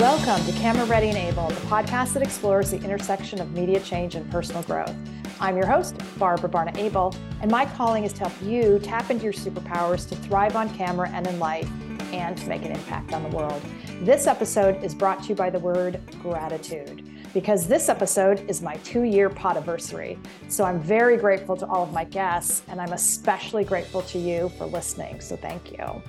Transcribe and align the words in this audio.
Welcome 0.00 0.44
to 0.44 0.52
Camera 0.52 0.84
Ready 0.84 1.08
and 1.08 1.16
Abel, 1.16 1.48
the 1.48 1.54
podcast 1.68 2.12
that 2.12 2.22
explores 2.22 2.70
the 2.70 2.76
intersection 2.82 3.40
of 3.40 3.52
media 3.52 3.80
change 3.80 4.14
and 4.14 4.30
personal 4.30 4.62
growth. 4.64 4.94
I'm 5.40 5.56
your 5.56 5.64
host, 5.66 5.96
Barbara 6.18 6.50
Barna 6.50 6.76
Abel, 6.76 7.16
and 7.40 7.50
my 7.50 7.64
calling 7.64 8.04
is 8.04 8.12
to 8.12 8.28
help 8.28 8.42
you 8.42 8.78
tap 8.78 9.10
into 9.10 9.24
your 9.24 9.32
superpowers 9.32 10.06
to 10.10 10.16
thrive 10.16 10.54
on 10.54 10.68
camera 10.76 11.08
and 11.08 11.26
in 11.26 11.38
life 11.38 11.66
and 12.12 12.36
to 12.36 12.46
make 12.46 12.66
an 12.66 12.72
impact 12.72 13.14
on 13.14 13.22
the 13.22 13.34
world. 13.34 13.62
This 14.02 14.26
episode 14.26 14.84
is 14.84 14.94
brought 14.94 15.22
to 15.22 15.30
you 15.30 15.34
by 15.34 15.48
the 15.48 15.60
word 15.60 15.98
gratitude 16.20 17.08
because 17.32 17.66
this 17.66 17.88
episode 17.88 18.44
is 18.50 18.60
my 18.60 18.74
two 18.84 19.04
year 19.04 19.30
podaversary. 19.30 20.18
So 20.48 20.64
I'm 20.64 20.78
very 20.78 21.16
grateful 21.16 21.56
to 21.56 21.66
all 21.66 21.84
of 21.84 21.94
my 21.94 22.04
guests, 22.04 22.62
and 22.68 22.82
I'm 22.82 22.92
especially 22.92 23.64
grateful 23.64 24.02
to 24.02 24.18
you 24.18 24.50
for 24.58 24.66
listening. 24.66 25.22
So 25.22 25.36
thank 25.36 25.72
you. 25.72 26.02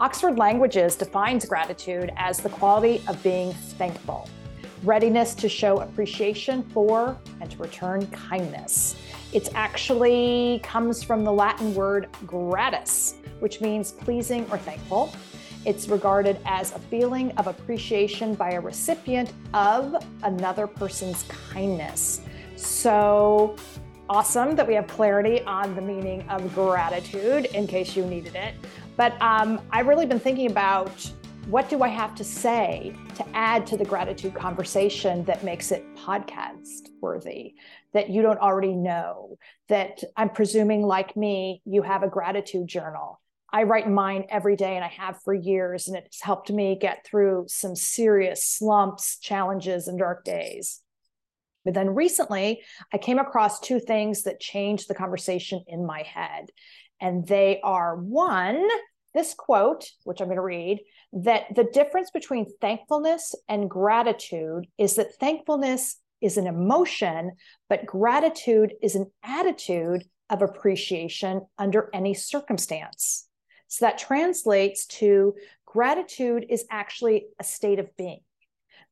Oxford 0.00 0.38
Languages 0.38 0.96
defines 0.96 1.44
gratitude 1.44 2.10
as 2.16 2.38
the 2.38 2.48
quality 2.48 3.02
of 3.06 3.22
being 3.22 3.52
thankful, 3.52 4.30
readiness 4.82 5.34
to 5.34 5.46
show 5.46 5.80
appreciation 5.80 6.62
for 6.70 7.18
and 7.42 7.50
to 7.50 7.58
return 7.58 8.06
kindness. 8.06 8.96
It 9.34 9.50
actually 9.54 10.60
comes 10.62 11.02
from 11.02 11.22
the 11.22 11.30
Latin 11.30 11.74
word 11.74 12.08
gratus, 12.26 13.16
which 13.40 13.60
means 13.60 13.92
pleasing 13.92 14.50
or 14.50 14.56
thankful. 14.56 15.12
It's 15.66 15.86
regarded 15.86 16.38
as 16.46 16.74
a 16.74 16.78
feeling 16.78 17.32
of 17.32 17.46
appreciation 17.46 18.34
by 18.34 18.52
a 18.52 18.60
recipient 18.60 19.34
of 19.52 20.02
another 20.22 20.66
person's 20.66 21.24
kindness. 21.24 22.22
So 22.56 23.54
awesome 24.08 24.56
that 24.56 24.66
we 24.66 24.72
have 24.74 24.86
clarity 24.86 25.42
on 25.42 25.74
the 25.76 25.82
meaning 25.82 26.26
of 26.30 26.54
gratitude 26.54 27.44
in 27.54 27.66
case 27.66 27.94
you 27.94 28.06
needed 28.06 28.34
it. 28.34 28.54
But 29.00 29.16
um, 29.22 29.62
I've 29.70 29.86
really 29.86 30.04
been 30.04 30.20
thinking 30.20 30.50
about 30.50 31.10
what 31.48 31.70
do 31.70 31.82
I 31.82 31.88
have 31.88 32.14
to 32.16 32.22
say 32.22 32.94
to 33.14 33.26
add 33.32 33.66
to 33.68 33.78
the 33.78 33.84
gratitude 33.86 34.34
conversation 34.34 35.24
that 35.24 35.42
makes 35.42 35.72
it 35.72 35.82
podcast 35.96 36.90
worthy, 37.00 37.54
that 37.94 38.10
you 38.10 38.20
don't 38.20 38.38
already 38.38 38.74
know, 38.74 39.38
that 39.70 40.04
I'm 40.18 40.28
presuming, 40.28 40.82
like 40.82 41.16
me, 41.16 41.62
you 41.64 41.80
have 41.80 42.02
a 42.02 42.08
gratitude 42.08 42.68
journal 42.68 43.22
I 43.50 43.62
write 43.62 43.88
mine 43.88 44.26
every 44.28 44.54
day 44.54 44.76
and 44.76 44.84
I 44.84 44.88
have 44.88 45.20
for 45.22 45.34
years, 45.34 45.88
and 45.88 45.96
it's 45.96 46.22
helped 46.22 46.52
me 46.52 46.78
get 46.80 47.04
through 47.04 47.46
some 47.48 47.74
serious 47.74 48.44
slumps, 48.44 49.18
challenges, 49.18 49.88
and 49.88 49.98
dark 49.98 50.24
days. 50.24 50.82
But 51.64 51.72
then 51.74 51.94
recently, 51.94 52.62
I 52.92 52.98
came 52.98 53.18
across 53.18 53.60
two 53.60 53.80
things 53.80 54.22
that 54.22 54.40
changed 54.40 54.88
the 54.88 54.94
conversation 54.94 55.64
in 55.66 55.84
my 55.84 56.02
head. 56.02 56.50
And 57.00 57.26
they 57.26 57.60
are 57.62 57.96
one, 57.96 58.68
this 59.14 59.34
quote, 59.34 59.90
which 60.04 60.20
I'm 60.20 60.28
going 60.28 60.36
to 60.36 60.42
read, 60.42 60.80
that 61.12 61.54
the 61.54 61.64
difference 61.64 62.10
between 62.10 62.46
thankfulness 62.60 63.34
and 63.48 63.68
gratitude 63.68 64.66
is 64.78 64.94
that 64.96 65.14
thankfulness 65.16 65.96
is 66.20 66.36
an 66.36 66.46
emotion, 66.46 67.32
but 67.68 67.86
gratitude 67.86 68.74
is 68.82 68.94
an 68.94 69.10
attitude 69.22 70.04
of 70.28 70.42
appreciation 70.42 71.42
under 71.58 71.90
any 71.92 72.14
circumstance. 72.14 73.26
So 73.68 73.86
that 73.86 73.98
translates 73.98 74.86
to 74.86 75.34
gratitude 75.66 76.46
is 76.48 76.64
actually 76.70 77.26
a 77.38 77.44
state 77.44 77.78
of 77.78 77.96
being. 77.96 78.20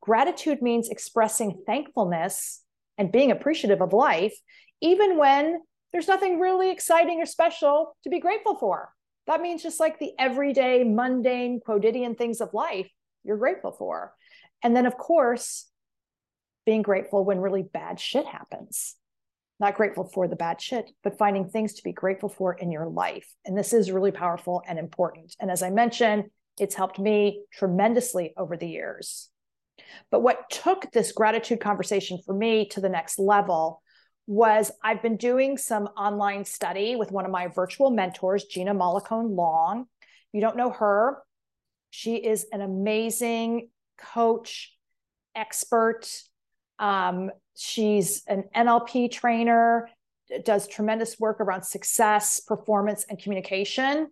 Gratitude 0.00 0.62
means 0.62 0.88
expressing 0.88 1.62
thankfulness 1.66 2.62
and 2.96 3.12
being 3.12 3.30
appreciative 3.30 3.80
of 3.80 3.92
life, 3.92 4.34
even 4.80 5.18
when 5.18 5.60
there's 5.92 6.08
nothing 6.08 6.38
really 6.38 6.70
exciting 6.70 7.20
or 7.20 7.26
special 7.26 7.96
to 8.04 8.10
be 8.10 8.20
grateful 8.20 8.56
for. 8.58 8.90
That 9.28 9.40
means 9.40 9.62
just 9.62 9.78
like 9.78 10.00
the 10.00 10.12
everyday, 10.18 10.82
mundane, 10.82 11.60
quotidian 11.64 12.16
things 12.16 12.40
of 12.40 12.52
life 12.52 12.90
you're 13.22 13.36
grateful 13.36 13.72
for. 13.72 14.12
And 14.62 14.74
then, 14.74 14.86
of 14.86 14.98
course, 14.98 15.68
being 16.66 16.82
grateful 16.82 17.24
when 17.24 17.38
really 17.38 17.62
bad 17.62 18.00
shit 18.00 18.26
happens 18.26 18.96
not 19.60 19.76
grateful 19.76 20.04
for 20.04 20.28
the 20.28 20.36
bad 20.36 20.60
shit, 20.60 20.90
but 21.02 21.18
finding 21.18 21.48
things 21.48 21.74
to 21.74 21.82
be 21.82 21.92
grateful 21.92 22.28
for 22.28 22.54
in 22.54 22.70
your 22.70 22.86
life. 22.86 23.26
And 23.44 23.56
this 23.56 23.72
is 23.72 23.90
really 23.90 24.12
powerful 24.12 24.62
and 24.66 24.78
important. 24.78 25.34
And 25.40 25.50
as 25.50 25.62
I 25.62 25.70
mentioned, 25.70 26.24
it's 26.58 26.74
helped 26.74 26.98
me 26.98 27.44
tremendously 27.52 28.34
over 28.36 28.56
the 28.56 28.68
years. 28.68 29.28
But 30.10 30.20
what 30.20 30.48
took 30.50 30.90
this 30.92 31.12
gratitude 31.12 31.60
conversation 31.60 32.18
for 32.24 32.34
me 32.34 32.68
to 32.68 32.80
the 32.80 32.88
next 32.88 33.18
level 33.18 33.82
was 34.28 34.70
I've 34.84 35.00
been 35.00 35.16
doing 35.16 35.56
some 35.56 35.86
online 35.96 36.44
study 36.44 36.96
with 36.96 37.10
one 37.10 37.24
of 37.24 37.30
my 37.30 37.48
virtual 37.48 37.90
mentors, 37.90 38.44
Gina 38.44 38.74
Mollicone 38.74 39.34
Long. 39.34 39.86
If 40.02 40.34
you 40.34 40.42
don't 40.42 40.56
know 40.56 40.68
her, 40.70 41.22
she 41.88 42.16
is 42.16 42.46
an 42.52 42.60
amazing 42.60 43.70
coach, 43.96 44.76
expert, 45.34 46.06
um, 46.78 47.30
she's 47.56 48.22
an 48.28 48.44
NLP 48.54 49.10
trainer, 49.10 49.88
does 50.44 50.68
tremendous 50.68 51.18
work 51.18 51.40
around 51.40 51.62
success, 51.62 52.38
performance, 52.40 53.06
and 53.08 53.18
communication. 53.18 54.08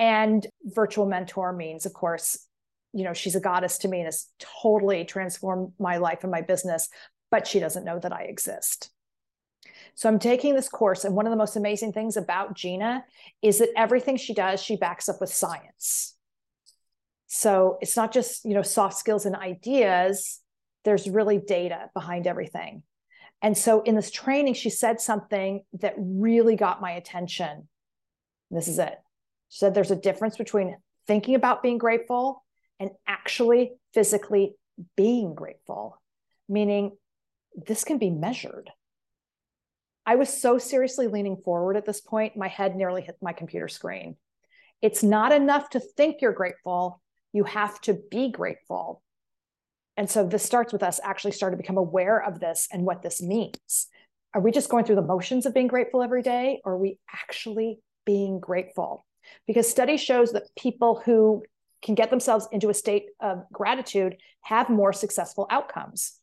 And 0.00 0.44
virtual 0.64 1.06
mentor 1.06 1.52
means, 1.52 1.86
of 1.86 1.92
course, 1.92 2.44
you 2.92 3.04
know, 3.04 3.12
she's 3.12 3.36
a 3.36 3.40
goddess 3.40 3.78
to 3.78 3.88
me 3.88 3.98
and 3.98 4.06
has 4.06 4.26
totally 4.62 5.04
transformed 5.04 5.74
my 5.78 5.98
life 5.98 6.20
and 6.22 6.32
my 6.32 6.40
business, 6.42 6.88
but 7.30 7.46
she 7.46 7.60
doesn't 7.60 7.84
know 7.84 8.00
that 8.00 8.12
I 8.12 8.24
exist. 8.24 8.90
So 10.00 10.08
I'm 10.08 10.18
taking 10.18 10.54
this 10.54 10.70
course, 10.70 11.04
and 11.04 11.14
one 11.14 11.26
of 11.26 11.30
the 11.30 11.36
most 11.36 11.56
amazing 11.56 11.92
things 11.92 12.16
about 12.16 12.54
Gina 12.54 13.04
is 13.42 13.58
that 13.58 13.68
everything 13.76 14.16
she 14.16 14.32
does, 14.32 14.62
she 14.62 14.76
backs 14.76 15.10
up 15.10 15.20
with 15.20 15.28
science. 15.28 16.16
So 17.26 17.76
it's 17.82 17.98
not 17.98 18.10
just, 18.10 18.46
you 18.46 18.54
know, 18.54 18.62
soft 18.62 18.96
skills 18.96 19.26
and 19.26 19.36
ideas, 19.36 20.40
there's 20.86 21.06
really 21.06 21.36
data 21.36 21.90
behind 21.92 22.26
everything. 22.26 22.82
And 23.42 23.54
so 23.58 23.82
in 23.82 23.94
this 23.94 24.10
training, 24.10 24.54
she 24.54 24.70
said 24.70 25.02
something 25.02 25.64
that 25.80 25.96
really 25.98 26.56
got 26.56 26.80
my 26.80 26.92
attention. 26.92 27.68
This 28.50 28.68
is 28.68 28.78
it. 28.78 28.98
She 29.50 29.58
said 29.58 29.74
there's 29.74 29.90
a 29.90 29.96
difference 29.96 30.38
between 30.38 30.78
thinking 31.06 31.34
about 31.34 31.62
being 31.62 31.76
grateful 31.76 32.42
and 32.78 32.88
actually 33.06 33.72
physically 33.92 34.54
being 34.96 35.34
grateful, 35.34 36.00
meaning 36.48 36.96
this 37.54 37.84
can 37.84 37.98
be 37.98 38.08
measured. 38.08 38.70
I 40.10 40.16
was 40.16 40.28
so 40.28 40.58
seriously 40.58 41.06
leaning 41.06 41.36
forward 41.36 41.76
at 41.76 41.86
this 41.86 42.00
point, 42.00 42.36
my 42.36 42.48
head 42.48 42.74
nearly 42.74 43.00
hit 43.00 43.14
my 43.22 43.32
computer 43.32 43.68
screen. 43.68 44.16
It's 44.82 45.04
not 45.04 45.30
enough 45.30 45.70
to 45.70 45.78
think 45.78 46.20
you're 46.20 46.32
grateful, 46.32 47.00
you 47.32 47.44
have 47.44 47.80
to 47.82 47.96
be 48.10 48.32
grateful. 48.32 49.04
And 49.96 50.10
so 50.10 50.26
this 50.26 50.42
starts 50.42 50.72
with 50.72 50.82
us 50.82 50.98
actually 51.04 51.30
starting 51.30 51.56
to 51.56 51.62
become 51.62 51.76
aware 51.76 52.20
of 52.20 52.40
this 52.40 52.66
and 52.72 52.84
what 52.84 53.02
this 53.02 53.22
means. 53.22 53.86
Are 54.34 54.40
we 54.40 54.50
just 54.50 54.68
going 54.68 54.84
through 54.84 54.96
the 54.96 55.02
motions 55.02 55.46
of 55.46 55.54
being 55.54 55.68
grateful 55.68 56.02
every 56.02 56.22
day, 56.22 56.60
or 56.64 56.72
are 56.72 56.78
we 56.78 56.98
actually 57.14 57.78
being 58.04 58.40
grateful? 58.40 59.06
Because 59.46 59.70
study 59.70 59.96
shows 59.96 60.32
that 60.32 60.48
people 60.58 61.00
who 61.04 61.44
can 61.82 61.94
get 61.94 62.10
themselves 62.10 62.48
into 62.50 62.68
a 62.68 62.74
state 62.74 63.04
of 63.20 63.44
gratitude 63.52 64.16
have 64.42 64.70
more 64.70 64.92
successful 64.92 65.46
outcomes. 65.50 66.19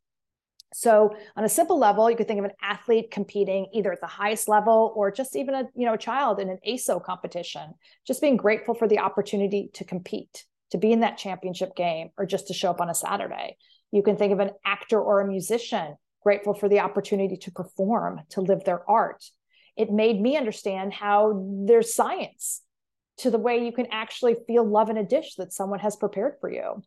So, 0.78 1.16
on 1.36 1.44
a 1.44 1.50
simple 1.50 1.80
level, 1.80 2.08
you 2.08 2.16
could 2.16 2.28
think 2.28 2.38
of 2.38 2.46
an 2.46 2.52
athlete 2.62 3.10
competing 3.10 3.66
either 3.74 3.92
at 3.92 4.00
the 4.00 4.06
highest 4.06 4.48
level 4.48 4.94
or 4.96 5.12
just 5.12 5.36
even 5.36 5.56
a 5.56 5.64
you 5.74 5.88
know 5.88 5.96
a 5.96 5.98
child 5.98 6.40
in 6.40 6.50
an 6.50 6.60
ASO 6.68 7.04
competition, 7.04 7.74
just 8.06 8.22
being 8.22 8.38
grateful 8.38 8.76
for 8.76 8.88
the 8.88 9.00
opportunity 9.00 9.72
to 9.74 9.84
compete 9.84 10.46
to 10.70 10.78
be 10.78 10.92
in 10.92 11.00
that 11.00 11.18
championship 11.18 11.76
game 11.76 12.10
or 12.16 12.28
just 12.28 12.46
to 12.50 12.54
show 12.54 12.70
up 12.70 12.80
on 12.80 12.92
a 12.92 12.94
Saturday. 12.94 13.58
You 13.92 14.04
can 14.04 14.18
think 14.18 14.32
of 14.32 14.40
an 14.40 14.52
actor 14.64 15.02
or 15.02 15.20
a 15.20 15.28
musician 15.28 15.96
grateful 16.22 16.54
for 16.54 16.70
the 16.70 16.82
opportunity 16.82 17.38
to 17.38 17.52
perform, 17.52 18.22
to 18.30 18.42
live 18.42 18.64
their 18.64 18.88
art. 18.88 19.26
It 19.78 19.92
made 19.92 20.22
me 20.22 20.38
understand 20.38 20.94
how 20.94 21.44
there's 21.66 21.96
science 21.96 22.62
to 23.18 23.32
the 23.32 23.40
way 23.40 23.66
you 23.66 23.72
can 23.72 23.88
actually 23.90 24.36
feel 24.46 24.64
love 24.64 24.92
in 24.92 24.98
a 24.98 25.04
dish 25.04 25.34
that 25.40 25.54
someone 25.54 25.80
has 25.80 25.96
prepared 25.96 26.36
for 26.40 26.52
you. 26.52 26.84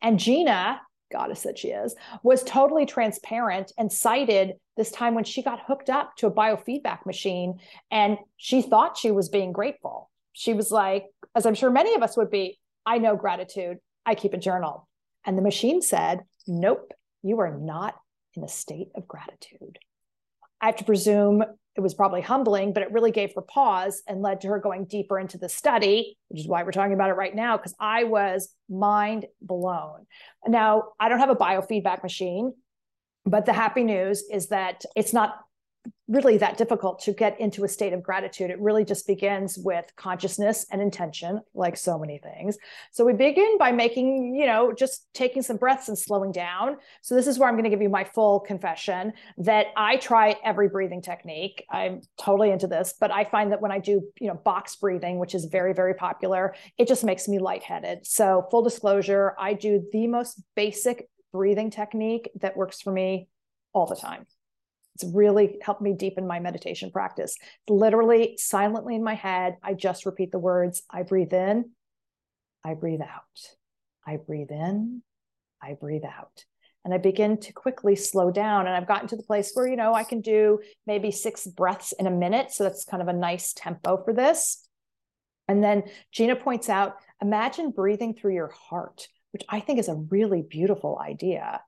And 0.00 0.18
Gina, 0.18 0.80
goddess 1.12 1.42
that 1.42 1.58
she 1.58 1.68
is, 1.68 1.94
was 2.22 2.42
totally 2.42 2.86
transparent 2.86 3.72
and 3.78 3.92
cited 3.92 4.54
this 4.76 4.90
time 4.90 5.14
when 5.14 5.24
she 5.24 5.42
got 5.42 5.60
hooked 5.66 5.90
up 5.90 6.16
to 6.16 6.26
a 6.26 6.30
biofeedback 6.32 7.04
machine 7.06 7.58
and 7.90 8.18
she 8.36 8.62
thought 8.62 8.96
she 8.96 9.10
was 9.10 9.28
being 9.28 9.52
grateful. 9.52 10.10
She 10.32 10.54
was 10.54 10.70
like, 10.70 11.06
as 11.34 11.46
I'm 11.46 11.54
sure 11.54 11.70
many 11.70 11.94
of 11.94 12.02
us 12.02 12.16
would 12.16 12.30
be, 12.30 12.58
I 12.86 12.98
know 12.98 13.16
gratitude. 13.16 13.78
I 14.04 14.14
keep 14.14 14.32
a 14.32 14.38
journal. 14.38 14.88
And 15.24 15.38
the 15.38 15.42
machine 15.42 15.82
said, 15.82 16.20
Nope, 16.46 16.92
you 17.22 17.38
are 17.40 17.56
not 17.56 17.94
in 18.34 18.42
a 18.42 18.48
state 18.48 18.88
of 18.96 19.06
gratitude. 19.06 19.78
I 20.60 20.66
have 20.66 20.76
to 20.76 20.84
presume 20.84 21.44
it 21.76 21.80
was 21.80 21.94
probably 21.94 22.20
humbling, 22.20 22.72
but 22.72 22.82
it 22.82 22.92
really 22.92 23.10
gave 23.10 23.34
her 23.34 23.42
pause 23.42 24.02
and 24.06 24.20
led 24.20 24.40
to 24.42 24.48
her 24.48 24.58
going 24.58 24.84
deeper 24.84 25.18
into 25.18 25.38
the 25.38 25.48
study, 25.48 26.18
which 26.28 26.40
is 26.40 26.46
why 26.46 26.62
we're 26.62 26.72
talking 26.72 26.92
about 26.92 27.10
it 27.10 27.14
right 27.14 27.34
now, 27.34 27.56
because 27.56 27.74
I 27.80 28.04
was 28.04 28.54
mind 28.68 29.26
blown. 29.40 30.06
Now, 30.46 30.88
I 31.00 31.08
don't 31.08 31.18
have 31.18 31.30
a 31.30 31.36
biofeedback 31.36 32.02
machine, 32.02 32.52
but 33.24 33.46
the 33.46 33.52
happy 33.52 33.84
news 33.84 34.24
is 34.30 34.48
that 34.48 34.84
it's 34.96 35.14
not 35.14 35.38
really 36.08 36.36
that 36.36 36.58
difficult 36.58 37.00
to 37.00 37.12
get 37.12 37.40
into 37.40 37.64
a 37.64 37.68
state 37.68 37.92
of 37.92 38.02
gratitude. 38.02 38.50
It 38.50 38.60
really 38.60 38.84
just 38.84 39.06
begins 39.06 39.58
with 39.58 39.90
consciousness 39.96 40.66
and 40.70 40.82
intention, 40.82 41.40
like 41.54 41.76
so 41.76 41.98
many 41.98 42.18
things. 42.18 42.58
So 42.92 43.04
we 43.04 43.14
begin 43.14 43.56
by 43.58 43.72
making, 43.72 44.34
you 44.34 44.46
know, 44.46 44.72
just 44.72 45.08
taking 45.14 45.42
some 45.42 45.56
breaths 45.56 45.88
and 45.88 45.98
slowing 45.98 46.30
down. 46.30 46.76
So 47.00 47.14
this 47.14 47.26
is 47.26 47.38
where 47.38 47.48
I'm 47.48 47.54
going 47.54 47.64
to 47.64 47.70
give 47.70 47.80
you 47.80 47.88
my 47.88 48.04
full 48.04 48.40
confession 48.40 49.14
that 49.38 49.68
I 49.76 49.96
try 49.96 50.36
every 50.44 50.68
breathing 50.68 51.00
technique. 51.00 51.64
I'm 51.70 52.02
totally 52.18 52.50
into 52.50 52.66
this, 52.66 52.94
but 53.00 53.10
I 53.10 53.24
find 53.24 53.50
that 53.52 53.62
when 53.62 53.72
I 53.72 53.78
do, 53.78 54.02
you 54.20 54.28
know, 54.28 54.34
box 54.34 54.76
breathing, 54.76 55.18
which 55.18 55.34
is 55.34 55.46
very, 55.46 55.72
very 55.72 55.94
popular, 55.94 56.54
it 56.78 56.88
just 56.88 57.04
makes 57.04 57.26
me 57.26 57.38
lightheaded. 57.38 58.06
So 58.06 58.46
full 58.50 58.62
disclosure, 58.62 59.34
I 59.38 59.54
do 59.54 59.82
the 59.92 60.08
most 60.08 60.42
basic 60.56 61.08
breathing 61.32 61.70
technique 61.70 62.30
that 62.40 62.56
works 62.56 62.82
for 62.82 62.92
me 62.92 63.28
all 63.72 63.86
the 63.86 63.96
time. 63.96 64.26
It's 64.94 65.04
really 65.04 65.58
helped 65.62 65.80
me 65.80 65.94
deepen 65.94 66.26
my 66.26 66.38
meditation 66.38 66.90
practice. 66.90 67.36
Literally, 67.68 68.36
silently 68.38 68.94
in 68.94 69.04
my 69.04 69.14
head, 69.14 69.56
I 69.62 69.74
just 69.74 70.06
repeat 70.06 70.32
the 70.32 70.38
words 70.38 70.82
I 70.90 71.02
breathe 71.02 71.32
in, 71.32 71.70
I 72.64 72.74
breathe 72.74 73.00
out. 73.00 73.56
I 74.06 74.16
breathe 74.16 74.50
in, 74.50 75.02
I 75.62 75.74
breathe 75.74 76.04
out. 76.04 76.44
And 76.84 76.92
I 76.92 76.98
begin 76.98 77.38
to 77.38 77.52
quickly 77.52 77.94
slow 77.94 78.32
down. 78.32 78.66
And 78.66 78.74
I've 78.74 78.88
gotten 78.88 79.06
to 79.08 79.16
the 79.16 79.22
place 79.22 79.52
where, 79.54 79.68
you 79.68 79.76
know, 79.76 79.94
I 79.94 80.02
can 80.02 80.20
do 80.20 80.58
maybe 80.86 81.12
six 81.12 81.46
breaths 81.46 81.92
in 81.92 82.08
a 82.08 82.10
minute. 82.10 82.50
So 82.50 82.64
that's 82.64 82.84
kind 82.84 83.00
of 83.00 83.08
a 83.08 83.12
nice 83.12 83.52
tempo 83.52 84.02
for 84.02 84.12
this. 84.12 84.66
And 85.46 85.62
then 85.62 85.84
Gina 86.10 86.34
points 86.34 86.68
out 86.68 86.96
imagine 87.20 87.70
breathing 87.70 88.14
through 88.14 88.34
your 88.34 88.52
heart, 88.52 89.06
which 89.32 89.44
I 89.48 89.60
think 89.60 89.78
is 89.78 89.88
a 89.88 89.94
really 89.94 90.42
beautiful 90.42 90.98
idea. 90.98 91.60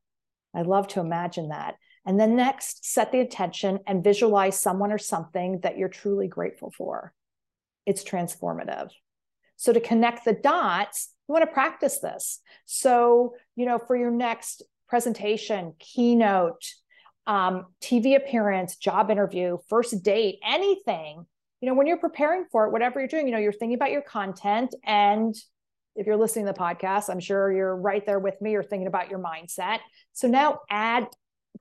I 0.55 0.63
love 0.63 0.89
to 0.89 1.01
imagine 1.01 1.49
that. 1.49 1.77
And 2.07 2.21
then 2.21 2.37
next, 2.37 2.85
set 2.85 3.13
the 3.13 3.21
attention 3.21 3.81
and 3.87 4.05
visualize 4.05 4.61
someone 4.61 4.93
or 4.93 4.99
something 4.99 5.61
that 5.61 5.79
you're 5.79 5.89
truly 5.89 6.29
grateful 6.29 6.71
for. 6.71 7.15
It's 7.87 8.05
transformative. 8.05 8.91
So 9.57 9.73
to 9.73 9.81
connect 9.81 10.25
the 10.25 10.35
dots, 10.35 11.11
you 11.29 11.33
want 11.33 11.43
to 11.43 11.53
practice 11.53 12.01
this. 12.01 12.41
So, 12.67 13.35
you 13.57 13.65
know, 13.65 13.79
for 13.79 13.97
your 13.97 14.11
next 14.11 14.63
presentation, 14.89 15.75
keynote, 15.79 16.63
um, 17.27 17.67
TV 17.81 18.17
appearance, 18.17 18.77
job 18.77 19.11
interview, 19.11 19.59
first 19.69 20.03
date, 20.03 20.41
anything, 20.47 21.25
you 21.61 21.69
know, 21.69 21.75
when 21.75 21.87
you're 21.87 21.97
preparing 21.97 22.45
for 22.53 22.67
it, 22.67 22.73
whatever 22.73 23.01
you're 23.01 23.09
doing, 23.09 23.27
you 23.27 23.33
know, 23.33 23.39
you're 23.39 23.53
thinking 23.53 23.77
about 23.77 23.91
your 23.91 24.03
content. 24.03 24.75
And 24.85 25.35
if 25.97 26.07
you're 26.07 26.17
listening 26.17 26.45
to 26.45 26.53
the 26.53 26.59
podcast, 26.59 27.09
I'm 27.09 27.21
sure 27.21 27.51
you're 27.51 27.75
right 27.75 28.05
there 28.05 28.19
with 28.19 28.39
me. 28.43 28.51
You're 28.51 28.63
thinking 28.63 28.87
about 28.87 29.09
your 29.09 29.21
mindset. 29.21 29.79
So 30.13 30.29
now 30.29 30.61
add 30.69 31.07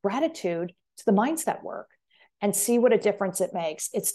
gratitude 0.01 0.73
to 0.97 1.05
the 1.05 1.11
mindset 1.11 1.63
work 1.63 1.89
and 2.41 2.55
see 2.55 2.77
what 2.79 2.93
a 2.93 2.97
difference 2.97 3.41
it 3.41 3.53
makes. 3.53 3.89
It's 3.93 4.13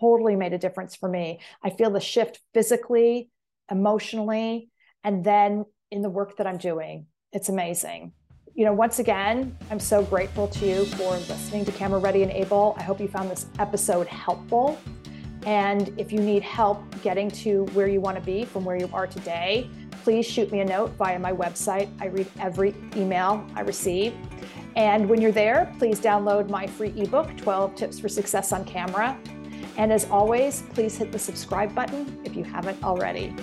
totally 0.00 0.36
made 0.36 0.52
a 0.52 0.58
difference 0.58 0.94
for 0.96 1.08
me. 1.08 1.40
I 1.62 1.70
feel 1.70 1.90
the 1.90 2.00
shift 2.00 2.40
physically, 2.54 3.30
emotionally, 3.70 4.70
and 5.04 5.24
then 5.24 5.64
in 5.90 6.02
the 6.02 6.10
work 6.10 6.36
that 6.36 6.46
I'm 6.46 6.58
doing. 6.58 7.06
It's 7.32 7.48
amazing. 7.48 8.12
You 8.54 8.64
know, 8.64 8.72
once 8.72 8.98
again, 8.98 9.56
I'm 9.70 9.78
so 9.78 10.02
grateful 10.02 10.48
to 10.48 10.66
you 10.66 10.84
for 10.86 11.12
listening 11.12 11.66
to 11.66 11.72
Camera 11.72 12.00
Ready 12.00 12.22
and 12.22 12.32
Abel. 12.32 12.74
I 12.78 12.82
hope 12.82 13.00
you 13.00 13.08
found 13.08 13.30
this 13.30 13.46
episode 13.58 14.06
helpful. 14.06 14.78
And 15.44 15.92
if 15.98 16.10
you 16.10 16.20
need 16.20 16.42
help 16.42 16.82
getting 17.02 17.30
to 17.32 17.66
where 17.66 17.86
you 17.86 18.00
want 18.00 18.16
to 18.16 18.22
be 18.22 18.44
from 18.44 18.64
where 18.64 18.76
you 18.76 18.88
are 18.92 19.06
today, 19.06 19.70
please 20.02 20.26
shoot 20.26 20.50
me 20.50 20.60
a 20.60 20.64
note 20.64 20.92
via 20.92 21.18
my 21.18 21.32
website. 21.32 21.88
I 22.00 22.06
read 22.06 22.26
every 22.40 22.74
email 22.96 23.46
I 23.54 23.60
receive. 23.60 24.14
And 24.76 25.08
when 25.08 25.22
you're 25.22 25.32
there, 25.32 25.72
please 25.78 25.98
download 25.98 26.50
my 26.50 26.66
free 26.66 26.92
ebook, 26.96 27.34
12 27.38 27.74
Tips 27.74 27.98
for 27.98 28.10
Success 28.10 28.52
on 28.52 28.64
Camera. 28.66 29.18
And 29.78 29.90
as 29.90 30.04
always, 30.10 30.62
please 30.74 30.96
hit 30.96 31.12
the 31.12 31.18
subscribe 31.18 31.74
button 31.74 32.20
if 32.24 32.36
you 32.36 32.44
haven't 32.44 32.82
already. 32.84 33.34